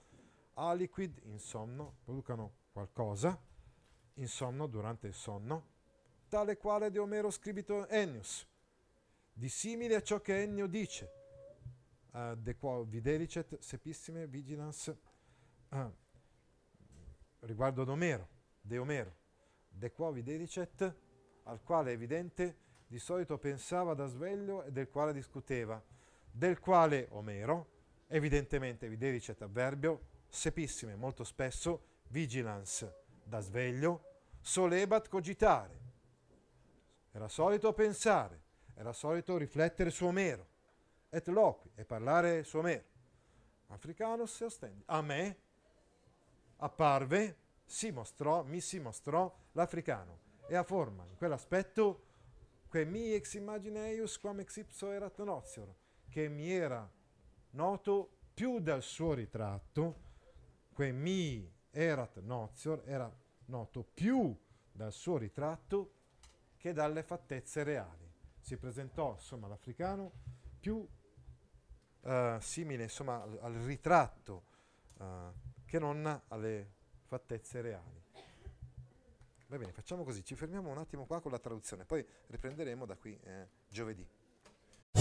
aliquid 0.55 1.23
in 1.25 1.39
sonno, 1.41 1.97
producano 2.05 2.53
qualcosa 2.73 3.39
in 4.15 4.29
sonno 4.29 4.67
durante 4.67 5.09
il 5.09 5.15
sonno, 5.15 5.67
tale 6.29 6.57
quale 6.57 6.91
di 6.91 6.99
Omero 6.99 7.31
scribito 7.31 7.87
Ennius, 7.89 8.47
di 9.33 9.49
simile 9.49 9.97
a 9.97 10.03
ciò 10.03 10.21
che 10.21 10.41
Ennio 10.43 10.67
dice, 10.67 11.18
uh, 12.13 12.35
de 12.37 12.57
quo 12.57 12.85
videlicet 12.85 13.59
sepissime 13.61 14.27
vigilance. 14.27 14.97
Uh, 15.71 15.93
riguardo 17.41 17.83
ad 17.83 17.89
Omero, 17.89 18.29
de 18.61 18.79
Omero, 18.79 19.15
de 19.69 19.91
quo 19.91 20.11
videlicet, 20.13 20.95
al 21.45 21.63
quale 21.63 21.91
è 21.91 21.95
evidente 21.95 22.57
di 22.87 22.99
solito 22.99 23.39
pensava 23.39 23.95
da 23.95 24.07
sveglio 24.07 24.65
e 24.65 24.73
del 24.73 24.89
quale 24.89 25.13
discuteva, 25.13 25.83
del 26.31 26.59
quale 26.59 27.07
Omero, 27.11 27.71
evidentemente 28.09 28.89
videlicet 28.89 29.41
avverbio, 29.43 30.07
sepissime 30.29 30.97
molto 30.97 31.25
spesso, 31.25 31.85
vigilance 32.09 33.05
da 33.23 33.41
sveglio, 33.41 34.03
solebat 34.41 35.09
cogitare. 35.09 35.87
Era 37.13 37.29
solito 37.29 37.73
pensare, 37.73 38.43
era 38.75 38.93
solito 38.93 39.37
riflettere 39.37 39.91
su 39.91 40.07
Omero 40.07 40.57
et 41.11 41.27
loqui, 41.29 41.71
e 41.75 41.85
parlare 41.85 42.45
su 42.45 42.61
me. 42.61 42.85
Africano 43.69 44.27
si 44.27 44.45
ostendi. 44.45 44.83
A 44.87 45.03
me 45.03 45.37
apparve, 46.57 47.37
si 47.65 47.91
mostrò, 47.91 48.43
mi 48.43 48.61
si 48.61 48.79
mostrò 48.79 49.33
l'africano 49.53 50.27
e 50.47 50.57
a 50.57 50.63
forma, 50.63 51.05
in 51.07 51.17
quell'aspetto, 51.17 52.05
que 52.69 52.85
mi 52.85 53.13
ex 53.13 53.35
imagineius 53.35 54.19
quam 54.19 54.41
ex 54.41 54.57
ipso 54.57 54.91
erat 54.91 55.23
nozior, 55.23 55.75
che 56.09 56.29
mi 56.29 56.51
era 56.51 56.91
noto 57.51 58.17
più 58.33 58.59
dal 58.61 58.83
suo 58.83 59.15
ritratto, 59.15 60.07
que 60.73 60.93
mi 60.93 61.51
erat 61.71 62.21
nozior, 62.21 62.83
era 62.87 63.11
noto 63.47 63.83
più 63.83 64.35
dal 64.71 64.93
suo 64.93 65.19
ritratto 65.19 65.93
che 66.57 66.73
dalle 66.73 67.03
fattezze 67.03 67.63
reali. 67.63 68.11
Si 68.41 68.57
presentò, 68.57 69.13
insomma, 69.13 69.49
l'africano 69.49 70.13
più 70.59 70.87
uh, 72.09 72.41
simile 72.41 72.85
insomma, 72.85 73.23
al, 73.23 73.39
al 73.43 73.53
ritratto 73.53 74.43
uh, 74.99 75.05
che 75.65 75.79
non 75.79 76.21
alle 76.29 76.71
fattezze 77.07 77.61
reali. 77.61 78.03
Va 79.49 79.57
bene, 79.57 79.73
facciamo 79.73 80.05
così, 80.05 80.23
ci 80.25 80.35
fermiamo 80.35 80.71
un 80.71 80.79
attimo 80.79 81.07
qua 81.07 81.21
con 81.21 81.31
la 81.31 81.39
traduzione, 81.39 81.85
poi 81.87 82.05
riprenderemo 82.27 82.85
da 82.85 82.97
qui 82.97 83.19
eh, 83.25 83.49
giovedì. 83.69 84.07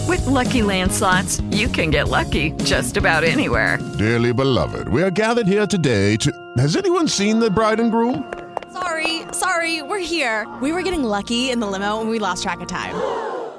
With 0.06 0.24
lucky 0.26 0.62
landslots, 0.62 1.42
you 1.50 1.68
can 1.68 1.90
get 1.90 2.08
lucky 2.08 2.52
just 2.62 2.96
about 2.96 3.24
anywhere. 3.24 3.78
Dearly 3.98 4.32
beloved, 4.32 4.88
we 4.88 5.02
are 5.02 5.10
gathered 5.10 5.46
here 5.46 5.66
today 5.66 6.16
to. 6.16 6.30
Has 6.56 6.76
anyone 6.76 7.08
seen 7.08 7.38
the 7.38 7.50
bride 7.50 7.78
and 7.78 7.90
groom? 7.90 8.24
Sorry, 8.72 9.24
sorry, 9.32 9.82
we're 9.82 9.98
here. 9.98 10.46
We 10.62 10.72
were 10.72 10.82
getting 10.82 11.02
lucky 11.02 11.50
in 11.50 11.60
the 11.60 11.66
limo 11.66 12.00
and 12.00 12.08
we 12.08 12.18
lost 12.18 12.42
track 12.42 12.60
of 12.62 12.68
time. 12.68 12.94